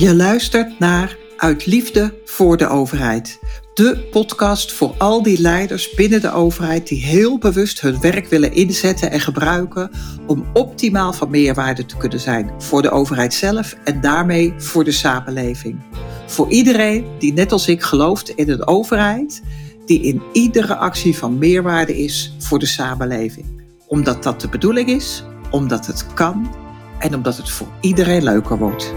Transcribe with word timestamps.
Je 0.00 0.14
luistert 0.14 0.78
naar 0.78 1.16
Uit 1.36 1.66
Liefde 1.66 2.14
voor 2.24 2.56
de 2.56 2.68
Overheid. 2.68 3.38
De 3.74 4.08
podcast 4.10 4.72
voor 4.72 4.94
al 4.98 5.22
die 5.22 5.40
leiders 5.40 5.94
binnen 5.94 6.20
de 6.20 6.32
overheid 6.32 6.88
die 6.88 7.04
heel 7.04 7.38
bewust 7.38 7.80
hun 7.80 8.00
werk 8.00 8.26
willen 8.26 8.52
inzetten 8.52 9.10
en 9.10 9.20
gebruiken 9.20 9.90
om 10.26 10.46
optimaal 10.52 11.12
van 11.12 11.30
meerwaarde 11.30 11.86
te 11.86 11.96
kunnen 11.96 12.20
zijn 12.20 12.50
voor 12.58 12.82
de 12.82 12.90
overheid 12.90 13.34
zelf 13.34 13.76
en 13.84 14.00
daarmee 14.00 14.54
voor 14.56 14.84
de 14.84 14.92
samenleving. 14.92 15.80
Voor 16.26 16.50
iedereen 16.50 17.06
die 17.18 17.32
net 17.32 17.52
als 17.52 17.68
ik 17.68 17.82
gelooft 17.82 18.28
in 18.28 18.50
een 18.50 18.66
overheid 18.66 19.42
die 19.86 20.02
in 20.02 20.22
iedere 20.32 20.76
actie 20.76 21.16
van 21.16 21.38
meerwaarde 21.38 21.98
is 21.98 22.34
voor 22.38 22.58
de 22.58 22.66
samenleving. 22.66 23.46
Omdat 23.86 24.22
dat 24.22 24.40
de 24.40 24.48
bedoeling 24.48 24.88
is, 24.88 25.24
omdat 25.50 25.86
het 25.86 26.06
kan 26.14 26.54
en 26.98 27.14
omdat 27.14 27.36
het 27.36 27.50
voor 27.50 27.68
iedereen 27.80 28.22
leuker 28.22 28.58
wordt. 28.58 28.92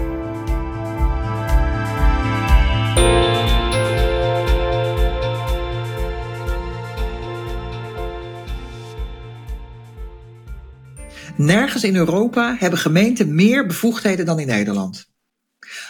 Nergens 11.44 11.84
in 11.84 11.96
Europa 11.96 12.56
hebben 12.58 12.78
gemeenten 12.78 13.34
meer 13.34 13.66
bevoegdheden 13.66 14.26
dan 14.26 14.38
in 14.38 14.46
Nederland. 14.46 15.12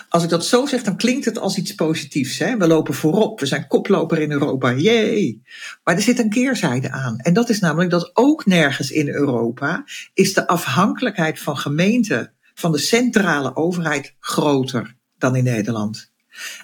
Als 0.09 0.23
ik 0.23 0.29
dat 0.29 0.47
zo 0.47 0.67
zeg, 0.67 0.83
dan 0.83 0.97
klinkt 0.97 1.25
het 1.25 1.39
als 1.39 1.57
iets 1.57 1.75
positiefs. 1.75 2.39
Hè? 2.39 2.57
We 2.57 2.67
lopen 2.67 2.95
voorop, 2.95 3.41
we 3.41 3.47
zijn 3.47 3.67
koploper 3.67 4.19
in 4.19 4.31
Europa, 4.31 4.73
jee. 4.73 5.43
Maar 5.85 5.95
er 5.95 6.03
zit 6.03 6.19
een 6.19 6.31
keerzijde 6.31 6.91
aan. 6.91 7.19
En 7.19 7.33
dat 7.33 7.49
is 7.49 7.61
namelijk 7.61 7.91
dat 7.91 8.11
ook 8.13 8.47
nergens 8.47 8.91
in 8.91 9.09
Europa 9.09 9.85
is 10.15 10.35
de 10.35 10.47
afhankelijkheid 10.47 11.39
van 11.39 11.57
gemeenten, 11.57 12.33
van 12.55 12.73
de 12.73 12.79
centrale 12.79 13.57
overheid, 13.57 14.15
groter 14.21 14.97
dan 15.19 15.37
in 15.37 15.45
Nederland. 15.45 16.13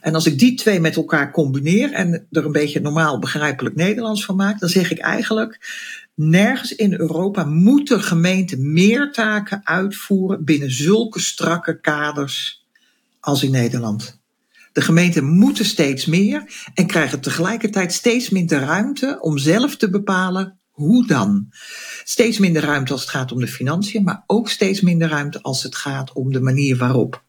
En 0.00 0.14
als 0.14 0.26
ik 0.26 0.38
die 0.38 0.54
twee 0.54 0.80
met 0.80 0.96
elkaar 0.96 1.30
combineer 1.32 1.92
en 1.92 2.26
er 2.30 2.44
een 2.44 2.52
beetje 2.52 2.80
normaal 2.80 3.18
begrijpelijk 3.18 3.76
Nederlands 3.76 4.24
van 4.24 4.36
maak, 4.36 4.60
dan 4.60 4.68
zeg 4.68 4.90
ik 4.90 4.98
eigenlijk 4.98 5.58
Nergens 6.14 6.74
in 6.74 6.92
Europa 6.92 7.44
moeten 7.44 8.02
gemeenten 8.02 8.72
meer 8.72 9.12
taken 9.12 9.60
uitvoeren 9.66 10.44
binnen 10.44 10.70
zulke 10.70 11.20
strakke 11.20 11.80
kaders 11.80 12.66
als 13.20 13.42
in 13.42 13.50
Nederland. 13.50 14.20
De 14.72 14.80
gemeenten 14.80 15.24
moeten 15.24 15.64
steeds 15.64 16.06
meer 16.06 16.68
en 16.74 16.86
krijgen 16.86 17.20
tegelijkertijd 17.20 17.92
steeds 17.92 18.30
minder 18.30 18.58
ruimte 18.58 19.18
om 19.20 19.38
zelf 19.38 19.76
te 19.76 19.90
bepalen 19.90 20.60
hoe 20.70 21.06
dan. 21.06 21.48
Steeds 22.04 22.38
minder 22.38 22.62
ruimte 22.62 22.92
als 22.92 23.00
het 23.00 23.10
gaat 23.10 23.32
om 23.32 23.40
de 23.40 23.48
financiën, 23.48 24.02
maar 24.02 24.22
ook 24.26 24.48
steeds 24.48 24.80
minder 24.80 25.08
ruimte 25.08 25.42
als 25.42 25.62
het 25.62 25.74
gaat 25.74 26.12
om 26.12 26.32
de 26.32 26.40
manier 26.40 26.76
waarop. 26.76 27.24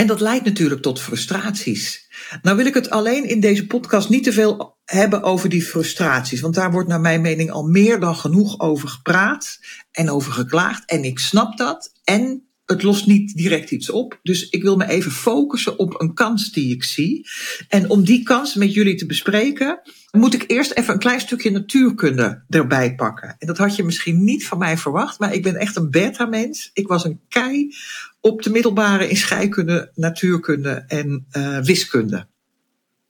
En 0.00 0.06
dat 0.06 0.20
leidt 0.20 0.44
natuurlijk 0.44 0.82
tot 0.82 1.00
frustraties. 1.00 2.08
Nou 2.42 2.56
wil 2.56 2.66
ik 2.66 2.74
het 2.74 2.90
alleen 2.90 3.28
in 3.28 3.40
deze 3.40 3.66
podcast 3.66 4.08
niet 4.08 4.24
te 4.24 4.32
veel 4.32 4.78
hebben 4.84 5.22
over 5.22 5.48
die 5.48 5.62
frustraties, 5.62 6.40
want 6.40 6.54
daar 6.54 6.70
wordt 6.70 6.88
naar 6.88 7.00
mijn 7.00 7.20
mening 7.20 7.50
al 7.50 7.62
meer 7.62 8.00
dan 8.00 8.16
genoeg 8.16 8.60
over 8.60 8.88
gepraat 8.88 9.58
en 9.92 10.10
over 10.10 10.32
geklaagd. 10.32 10.84
En 10.90 11.04
ik 11.04 11.18
snap 11.18 11.56
dat. 11.56 11.92
En 12.04 12.49
het 12.70 12.82
lost 12.82 13.06
niet 13.06 13.36
direct 13.36 13.70
iets 13.70 13.90
op. 13.90 14.18
Dus 14.22 14.48
ik 14.48 14.62
wil 14.62 14.76
me 14.76 14.88
even 14.88 15.10
focussen 15.10 15.78
op 15.78 16.00
een 16.00 16.14
kans 16.14 16.52
die 16.52 16.74
ik 16.74 16.84
zie. 16.84 17.28
En 17.68 17.90
om 17.90 18.04
die 18.04 18.22
kans 18.22 18.54
met 18.54 18.74
jullie 18.74 18.94
te 18.94 19.06
bespreken, 19.06 19.80
moet 20.10 20.34
ik 20.34 20.44
eerst 20.46 20.72
even 20.72 20.92
een 20.92 21.00
klein 21.00 21.20
stukje 21.20 21.50
natuurkunde 21.50 22.42
erbij 22.48 22.94
pakken. 22.94 23.36
En 23.38 23.46
dat 23.46 23.58
had 23.58 23.76
je 23.76 23.82
misschien 23.82 24.24
niet 24.24 24.46
van 24.46 24.58
mij 24.58 24.76
verwacht, 24.76 25.18
maar 25.18 25.34
ik 25.34 25.42
ben 25.42 25.56
echt 25.56 25.76
een 25.76 25.90
beta-mens. 25.90 26.70
Ik 26.72 26.88
was 26.88 27.04
een 27.04 27.20
kei 27.28 27.74
op 28.20 28.42
de 28.42 28.50
middelbare 28.50 29.08
in 29.08 29.16
scheikunde, 29.16 29.90
natuurkunde 29.94 30.84
en 30.86 31.26
uh, 31.32 31.58
wiskunde. 31.58 32.26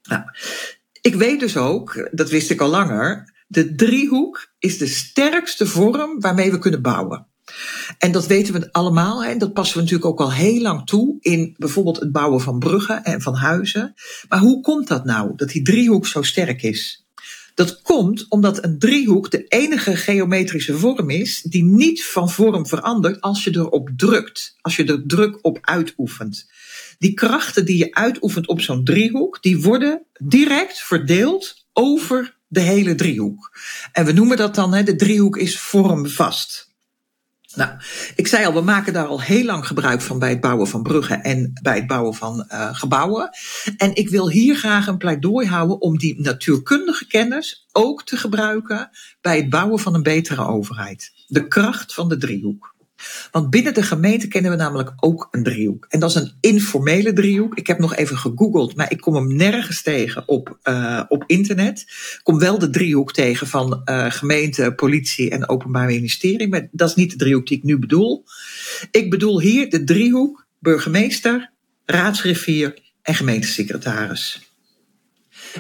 Nou, 0.03 0.23
ik 1.01 1.15
weet 1.15 1.41
dus 1.41 1.57
ook, 1.57 2.09
dat 2.13 2.31
wist 2.31 2.51
ik 2.51 2.61
al 2.61 2.69
langer, 2.69 3.33
de 3.47 3.75
driehoek 3.75 4.53
is 4.59 4.79
de 4.79 4.87
sterkste 4.87 5.67
vorm 5.67 6.21
waarmee 6.21 6.51
we 6.51 6.59
kunnen 6.59 6.83
bouwen. 6.83 7.27
En 7.99 8.13
dat 8.13 8.27
weten 8.27 8.55
we 8.55 8.73
allemaal. 8.73 9.25
En 9.25 9.39
dat 9.39 9.53
passen 9.53 9.77
we 9.77 9.83
natuurlijk 9.83 10.11
ook 10.11 10.21
al 10.21 10.33
heel 10.33 10.61
lang 10.61 10.87
toe 10.87 11.17
in 11.21 11.55
bijvoorbeeld 11.59 12.01
het 12.01 12.13
bouwen 12.13 12.41
van 12.41 12.59
bruggen 12.59 13.05
en 13.05 13.23
van 13.23 13.35
huizen. 13.35 13.95
Maar 14.29 14.39
hoe 14.39 14.61
komt 14.61 14.89
dat 14.89 15.05
nou, 15.05 15.33
dat 15.37 15.49
die 15.49 15.63
driehoek 15.63 16.07
zo 16.07 16.23
sterk 16.23 16.63
is? 16.63 17.05
Dat 17.55 17.83
komt 17.83 18.27
omdat 18.29 18.65
een 18.65 18.79
driehoek 18.79 19.31
de 19.31 19.45
enige 19.49 19.97
geometrische 19.97 20.77
vorm 20.77 21.11
is 21.11 21.43
die 21.43 21.65
niet 21.65 22.05
van 22.05 22.31
vorm 22.31 22.67
verandert 22.67 23.21
als 23.21 23.45
je 23.45 23.51
erop 23.57 23.91
drukt, 23.97 24.57
als 24.61 24.77
je 24.77 24.85
er 24.85 25.07
druk 25.07 25.39
op 25.43 25.59
uitoefent. 25.61 26.51
Die 26.99 27.15
krachten 27.15 27.65
die 27.65 27.79
je 27.79 27.95
uitoefent 27.95 28.49
op 28.49 28.61
zo'n 28.61 28.85
driehoek, 28.85 29.43
die 29.43 29.61
worden 29.61 30.03
direct 30.19 30.79
verdeeld 30.79 31.67
over 31.73 32.37
de 32.49 32.61
hele 32.61 32.95
driehoek. 32.95 33.59
En 33.93 34.05
we 34.05 34.13
noemen 34.13 34.37
dat 34.37 34.55
dan, 34.55 34.75
hè, 34.75 34.83
de 34.83 34.97
driehoek 34.97 35.37
is 35.37 35.61
vormvast. 35.61 36.70
Nou, 37.55 37.71
ik 38.15 38.27
zei 38.27 38.47
al, 38.47 38.55
we 38.55 38.61
maken 38.61 38.93
daar 38.93 39.07
al 39.07 39.21
heel 39.21 39.45
lang 39.45 39.67
gebruik 39.67 40.01
van 40.01 40.19
bij 40.19 40.29
het 40.29 40.41
bouwen 40.41 40.69
van 40.69 40.83
bruggen 40.83 41.23
en 41.23 41.53
bij 41.63 41.77
het 41.77 41.87
bouwen 41.87 42.15
van 42.15 42.47
uh, 42.49 42.75
gebouwen. 42.75 43.31
En 43.77 43.95
ik 43.95 44.09
wil 44.09 44.31
hier 44.31 44.57
graag 44.57 44.87
een 44.87 44.99
pleidooi 44.99 45.47
houden 45.47 45.81
om 45.81 45.99
die 45.99 46.21
natuurkundige 46.21 47.07
kennis 47.07 47.67
ook 47.73 48.05
te 48.05 48.17
gebruiken 48.17 48.91
bij 49.21 49.37
het 49.37 49.51
bouwen 49.51 49.79
van 49.79 49.95
een 49.95 50.03
betere 50.03 50.47
overheid. 50.47 51.13
De 51.27 51.49
kracht 51.49 51.95
van 51.95 52.09
de 52.09 52.17
driehoek. 52.17 52.75
Want 53.31 53.51
binnen 53.51 53.75
de 53.75 53.83
gemeente 53.83 54.29
kennen 54.29 54.51
we 54.51 54.57
namelijk 54.57 54.93
ook 54.97 55.29
een 55.31 55.43
driehoek. 55.43 55.87
En 55.89 56.01
dat 56.01 56.11
is 56.11 56.17
een 56.17 56.33
informele 56.41 57.13
driehoek. 57.13 57.55
Ik 57.55 57.67
heb 57.67 57.79
nog 57.79 57.97
even 57.97 58.17
gegoogeld, 58.17 58.77
maar 58.77 58.91
ik 58.91 59.01
kom 59.01 59.15
hem 59.15 59.37
nergens 59.37 59.83
tegen 59.83 60.29
op, 60.29 60.59
uh, 60.65 61.03
op 61.09 61.25
internet. 61.27 61.81
Ik 61.81 62.21
kom 62.23 62.39
wel 62.39 62.59
de 62.59 62.71
driehoek 62.71 63.13
tegen 63.13 63.47
van 63.47 63.83
uh, 63.85 64.11
gemeente, 64.11 64.73
politie 64.77 65.31
en 65.31 65.49
openbaar 65.49 65.87
ministerie. 65.87 66.49
Maar 66.49 66.69
dat 66.73 66.89
is 66.89 66.95
niet 66.95 67.11
de 67.11 67.17
driehoek 67.17 67.47
die 67.47 67.57
ik 67.57 67.65
nu 67.65 67.79
bedoel. 67.79 68.25
Ik 68.91 69.11
bedoel 69.11 69.41
hier 69.41 69.71
de 69.71 69.85
driehoek 69.85 70.47
burgemeester, 70.59 71.51
raadsrivier 71.85 72.79
en 73.03 73.15
gemeentesecretaris. 73.15 74.51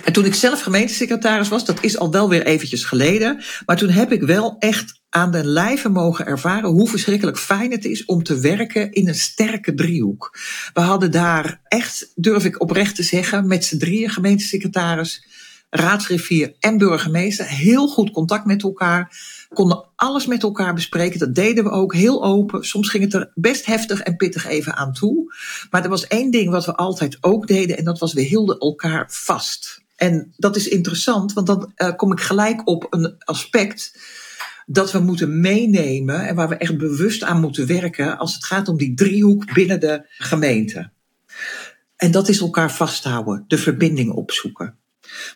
En 0.05 0.12
toen 0.12 0.25
ik 0.25 0.34
zelf 0.34 0.62
gemeentesecretaris 0.62 1.49
was, 1.49 1.65
dat 1.65 1.84
is 1.84 1.99
al 1.99 2.11
wel 2.11 2.29
weer 2.29 2.47
eventjes 2.47 2.84
geleden, 2.84 3.43
maar 3.67 3.77
toen 3.77 3.89
heb 3.89 4.12
ik 4.12 4.23
wel 4.23 4.56
echt 4.59 5.00
aan 5.10 5.31
de 5.31 5.44
lijve 5.44 5.88
mogen 5.88 6.26
ervaren 6.26 6.71
hoe 6.71 6.88
verschrikkelijk 6.88 7.38
fijn 7.38 7.71
het 7.71 7.84
is 7.84 8.04
om 8.04 8.22
te 8.22 8.41
werken 8.41 8.93
in 8.93 9.09
een 9.09 9.15
sterke 9.15 9.75
driehoek. 9.75 10.38
We 10.72 10.81
hadden 10.81 11.10
daar 11.10 11.60
echt, 11.69 12.12
durf 12.15 12.44
ik 12.44 12.60
oprecht 12.60 12.97
te 12.97 13.03
zeggen, 13.03 13.47
met 13.47 13.65
z'n 13.65 13.78
drieën 13.78 14.10
gemeentesecretaris, 14.10 15.26
raadsrivier 15.70 16.54
en 16.60 16.78
burgemeester, 16.78 17.47
heel 17.47 17.88
goed 17.88 18.10
contact 18.10 18.44
met 18.44 18.62
elkaar. 18.62 19.19
Konden 19.49 19.84
alles 19.97 20.26
met 20.26 20.43
elkaar 20.43 20.75
bespreken. 20.75 21.19
Dat 21.19 21.34
deden 21.34 21.65
we 21.65 21.70
ook 21.70 21.94
heel 21.94 22.25
open. 22.25 22.65
Soms 22.65 22.88
ging 22.88 23.04
het 23.04 23.15
er 23.15 23.31
best 23.34 23.66
heftig 23.66 24.00
en 24.00 24.16
pittig 24.16 24.47
even 24.47 24.76
aan 24.76 24.93
toe. 24.93 25.34
Maar 25.70 25.82
er 25.82 25.88
was 25.88 26.06
één 26.06 26.31
ding 26.31 26.50
wat 26.50 26.66
we 26.66 26.75
altijd 26.76 27.19
ook 27.20 27.47
deden 27.47 27.78
en 27.78 27.84
dat 27.84 27.99
was 27.99 28.12
we 28.12 28.20
hielden 28.20 28.59
elkaar 28.59 29.06
vast. 29.09 29.82
En 29.97 30.32
dat 30.37 30.56
is 30.56 30.69
interessant, 30.69 31.32
want 31.32 31.47
dan 31.47 31.72
uh, 31.76 31.97
kom 31.97 32.12
ik 32.12 32.20
gelijk 32.20 32.69
op 32.69 32.87
een 32.91 33.15
aspect 33.19 33.93
dat 34.72 34.92
we 34.92 34.98
moeten 34.98 35.41
meenemen 35.41 36.26
en 36.26 36.34
waar 36.34 36.48
we 36.48 36.56
echt 36.56 36.78
bewust 36.78 37.22
aan 37.22 37.41
moeten 37.41 37.66
werken 37.66 38.19
als 38.19 38.34
het 38.34 38.44
gaat 38.44 38.69
om 38.69 38.76
die 38.76 38.94
driehoek 38.94 39.53
binnen 39.54 39.81
de 39.81 40.06
gemeente. 40.19 40.91
En 41.97 42.10
dat 42.10 42.28
is 42.28 42.41
elkaar 42.41 42.72
vasthouden, 42.72 43.44
de 43.47 43.58
verbinding 43.58 44.12
opzoeken. 44.12 44.75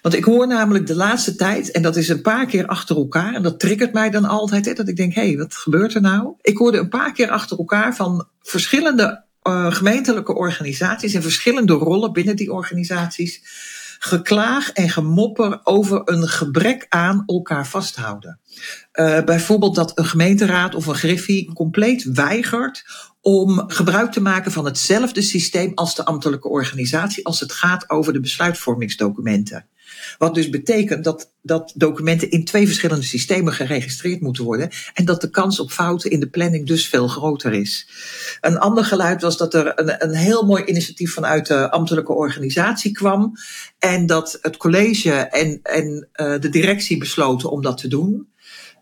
Want 0.02 0.14
ik 0.14 0.24
hoor 0.24 0.46
namelijk 0.46 0.86
de 0.86 0.94
laatste 0.94 1.34
tijd, 1.34 1.70
en 1.70 1.82
dat 1.82 1.96
is 1.96 2.08
een 2.08 2.22
paar 2.22 2.46
keer 2.46 2.66
achter 2.66 2.96
elkaar, 2.96 3.34
en 3.34 3.42
dat 3.42 3.60
triggert 3.60 3.92
mij 3.92 4.10
dan 4.10 4.24
altijd, 4.24 4.64
hè, 4.64 4.72
dat 4.72 4.88
ik 4.88 4.96
denk, 4.96 5.14
hé, 5.14 5.26
hey, 5.26 5.36
wat 5.36 5.54
gebeurt 5.54 5.94
er 5.94 6.00
nou? 6.00 6.34
Ik 6.40 6.56
hoorde 6.56 6.78
een 6.78 6.88
paar 6.88 7.12
keer 7.12 7.30
achter 7.30 7.58
elkaar 7.58 7.96
van 7.96 8.28
verschillende 8.40 9.24
uh, 9.42 9.72
gemeentelijke 9.72 10.34
organisaties 10.34 11.14
en 11.14 11.22
verschillende 11.22 11.72
rollen 11.72 12.12
binnen 12.12 12.36
die 12.36 12.52
organisaties 12.52 13.42
geklaag 14.04 14.70
en 14.72 14.88
gemopper 14.88 15.60
over 15.62 16.02
een 16.04 16.28
gebrek 16.28 16.86
aan 16.88 17.22
elkaar 17.26 17.66
vasthouden. 17.66 18.40
Uh, 18.92 19.22
bijvoorbeeld 19.22 19.74
dat 19.74 19.98
een 19.98 20.04
gemeenteraad 20.04 20.74
of 20.74 20.86
een 20.86 20.94
griffie 20.94 21.52
compleet 21.52 22.04
weigert 22.04 22.84
om 23.20 23.64
gebruik 23.66 24.12
te 24.12 24.20
maken 24.20 24.52
van 24.52 24.64
hetzelfde 24.64 25.22
systeem 25.22 25.72
als 25.74 25.94
de 25.94 26.04
ambtelijke 26.04 26.48
organisatie 26.48 27.26
als 27.26 27.40
het 27.40 27.52
gaat 27.52 27.90
over 27.90 28.12
de 28.12 28.20
besluitvormingsdocumenten. 28.20 29.66
Wat 30.18 30.34
dus 30.34 30.50
betekent 30.50 31.04
dat, 31.04 31.32
dat 31.42 31.72
documenten 31.74 32.30
in 32.30 32.44
twee 32.44 32.66
verschillende 32.66 33.04
systemen 33.04 33.52
geregistreerd 33.52 34.20
moeten 34.20 34.44
worden. 34.44 34.70
En 34.94 35.04
dat 35.04 35.20
de 35.20 35.30
kans 35.30 35.60
op 35.60 35.70
fouten 35.70 36.10
in 36.10 36.20
de 36.20 36.28
planning 36.28 36.66
dus 36.66 36.88
veel 36.88 37.08
groter 37.08 37.52
is. 37.52 37.88
Een 38.40 38.58
ander 38.58 38.84
geluid 38.84 39.22
was 39.22 39.36
dat 39.36 39.54
er 39.54 39.78
een, 39.78 40.02
een 40.02 40.14
heel 40.14 40.46
mooi 40.46 40.64
initiatief 40.64 41.12
vanuit 41.12 41.46
de 41.46 41.70
ambtelijke 41.70 42.12
organisatie 42.12 42.92
kwam. 42.92 43.32
En 43.78 44.06
dat 44.06 44.38
het 44.42 44.56
college 44.56 45.12
en, 45.12 45.60
en 45.62 46.08
uh, 46.16 46.40
de 46.40 46.48
directie 46.48 46.98
besloten 46.98 47.50
om 47.50 47.62
dat 47.62 47.78
te 47.78 47.88
doen. 47.88 48.28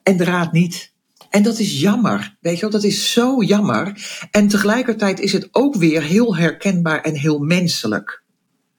En 0.02 0.16
de 0.16 0.24
raad 0.24 0.52
niet. 0.52 0.92
En 1.32 1.42
dat 1.42 1.58
is 1.58 1.80
jammer, 1.80 2.36
weet 2.40 2.54
je 2.54 2.60
wel, 2.60 2.70
dat 2.70 2.84
is 2.84 3.12
zo 3.12 3.42
jammer. 3.42 3.92
En 4.30 4.48
tegelijkertijd 4.48 5.20
is 5.20 5.32
het 5.32 5.48
ook 5.50 5.74
weer 5.74 6.02
heel 6.02 6.36
herkenbaar 6.36 7.00
en 7.00 7.14
heel 7.14 7.38
menselijk. 7.38 8.22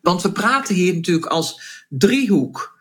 Want 0.02 0.22
we 0.22 0.32
praten 0.32 0.76
hier 0.76 0.94
natuurlijk 0.94 1.26
als 1.26 1.62
driehoek 1.98 2.74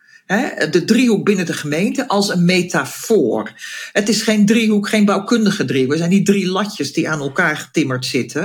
de 0.69 0.83
driehoek 0.85 1.25
binnen 1.25 1.45
de 1.45 1.53
gemeente 1.53 2.07
als 2.07 2.29
een 2.29 2.45
metafoor. 2.45 3.51
Het 3.91 4.09
is 4.09 4.21
geen 4.21 4.45
driehoek, 4.45 4.89
geen 4.89 5.05
bouwkundige 5.05 5.65
driehoek. 5.65 5.89
Het 5.89 5.99
zijn 5.99 6.11
niet 6.11 6.25
drie 6.25 6.47
latjes 6.47 6.93
die 6.93 7.09
aan 7.09 7.19
elkaar 7.19 7.57
getimmerd 7.57 8.05
zitten. 8.05 8.41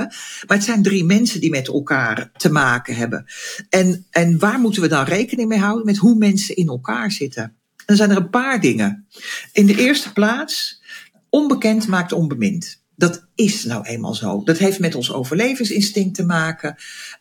Maar 0.47 0.57
het 0.57 0.63
zijn 0.63 0.83
drie 0.83 1.03
mensen 1.03 1.41
die 1.41 1.49
met 1.49 1.67
elkaar 1.67 2.31
te 2.37 2.51
maken 2.51 2.95
hebben. 2.95 3.25
En, 3.69 4.05
en 4.09 4.39
waar 4.39 4.59
moeten 4.59 4.81
we 4.81 4.87
dan 4.87 5.03
rekening 5.03 5.49
mee 5.49 5.59
houden? 5.59 5.85
Met 5.85 5.97
hoe 5.97 6.15
mensen 6.15 6.55
in 6.55 6.67
elkaar 6.67 7.11
zitten. 7.11 7.43
En 7.43 7.85
dan 7.85 7.95
zijn 7.95 8.09
er 8.09 8.17
een 8.17 8.29
paar 8.29 8.61
dingen. 8.61 9.07
In 9.53 9.65
de 9.65 9.77
eerste 9.77 10.13
plaats, 10.13 10.81
onbekend 11.29 11.87
maakt 11.87 12.11
onbemind. 12.11 12.81
Dat 12.99 13.27
is 13.35 13.63
nou 13.63 13.85
eenmaal 13.85 14.13
zo. 14.13 14.43
Dat 14.43 14.57
heeft 14.57 14.79
met 14.79 14.95
ons 14.95 15.13
overlevingsinstinct 15.13 16.15
te 16.15 16.25
maken. 16.25 16.75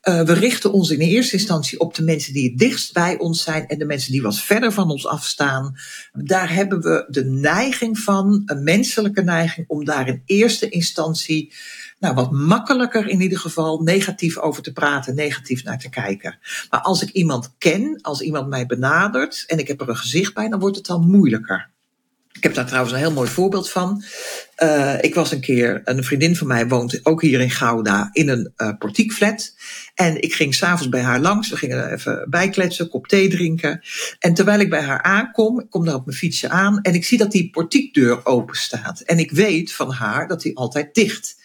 Uh, 0.08 0.22
we 0.22 0.32
richten 0.32 0.72
ons 0.72 0.90
in 0.90 1.00
eerste 1.00 1.36
instantie 1.36 1.80
op 1.80 1.94
de 1.94 2.02
mensen 2.02 2.32
die 2.32 2.48
het 2.48 2.58
dichtst 2.58 2.92
bij 2.92 3.18
ons 3.18 3.42
zijn 3.42 3.66
en 3.66 3.78
de 3.78 3.84
mensen 3.84 4.12
die 4.12 4.22
wat 4.22 4.38
verder 4.38 4.72
van 4.72 4.90
ons 4.90 5.06
afstaan. 5.06 5.76
Daar 6.12 6.54
hebben 6.54 6.80
we 6.80 7.06
de 7.08 7.24
neiging 7.24 7.98
van, 7.98 8.42
een 8.44 8.62
menselijke 8.62 9.22
neiging, 9.22 9.68
om 9.68 9.84
daar 9.84 10.08
in 10.08 10.22
eerste 10.24 10.68
instantie 10.68 11.52
nou, 11.98 12.14
wat 12.14 12.30
makkelijker 12.30 13.08
in 13.08 13.20
ieder 13.20 13.38
geval 13.38 13.82
negatief 13.82 14.38
over 14.38 14.62
te 14.62 14.72
praten, 14.72 15.14
negatief 15.14 15.64
naar 15.64 15.78
te 15.78 15.90
kijken. 15.90 16.38
Maar 16.70 16.80
als 16.80 17.02
ik 17.02 17.10
iemand 17.10 17.54
ken, 17.58 17.98
als 18.02 18.20
iemand 18.20 18.48
mij 18.48 18.66
benadert 18.66 19.44
en 19.46 19.58
ik 19.58 19.68
heb 19.68 19.80
er 19.80 19.88
een 19.88 19.96
gezicht 19.96 20.34
bij, 20.34 20.48
dan 20.48 20.60
wordt 20.60 20.76
het 20.76 20.86
dan 20.86 21.10
moeilijker. 21.10 21.70
Ik 22.32 22.44
heb 22.44 22.54
daar 22.54 22.66
trouwens 22.66 22.92
een 22.92 22.98
heel 22.98 23.12
mooi 23.12 23.28
voorbeeld 23.28 23.70
van. 23.70 24.02
Uh, 24.62 24.94
ik 25.00 25.14
was 25.14 25.32
een 25.32 25.40
keer, 25.40 25.80
een 25.84 26.04
vriendin 26.04 26.36
van 26.36 26.46
mij 26.46 26.68
woont 26.68 27.00
ook 27.02 27.22
hier 27.22 27.40
in 27.40 27.50
Gouda 27.50 28.08
in 28.12 28.28
een 28.28 28.52
uh, 28.56 28.70
portiekflat. 28.78 29.54
En 29.94 30.22
ik 30.22 30.34
ging 30.34 30.54
s'avonds 30.54 30.88
bij 30.88 31.00
haar 31.00 31.20
langs. 31.20 31.48
We 31.50 31.56
gingen 31.56 31.92
even 31.92 32.26
bijkletsen, 32.30 32.88
kop 32.88 33.06
thee 33.06 33.28
drinken. 33.28 33.80
En 34.18 34.34
terwijl 34.34 34.60
ik 34.60 34.70
bij 34.70 34.82
haar 34.82 35.02
aankom, 35.02 35.60
ik 35.60 35.70
kom 35.70 35.84
daar 35.84 35.94
op 35.94 36.06
mijn 36.06 36.18
fietsje 36.18 36.48
aan. 36.48 36.80
En 36.82 36.94
ik 36.94 37.04
zie 37.04 37.18
dat 37.18 37.32
die 37.32 37.50
portiekdeur 37.50 38.26
open 38.26 38.56
staat. 38.56 39.00
En 39.00 39.18
ik 39.18 39.30
weet 39.30 39.72
van 39.72 39.92
haar 39.92 40.28
dat 40.28 40.42
die 40.42 40.56
altijd 40.56 40.94
dicht 40.94 41.36